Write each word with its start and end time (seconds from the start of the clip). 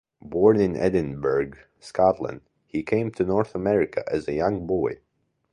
Born 0.23 0.59
in 0.59 0.75
Edinburgh, 0.75 1.51
Scotland, 1.79 2.41
he 2.65 2.81
came 2.81 3.11
to 3.11 3.23
North 3.23 3.53
America 3.53 4.03
as 4.11 4.27
a 4.27 4.33
young 4.33 4.65
boy. 4.65 4.99